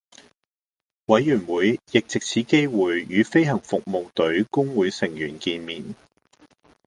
[1.05, 5.93] 委員會亦藉此機會與飛行服務隊工會成員會面